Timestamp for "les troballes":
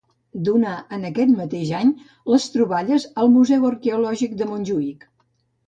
2.35-3.07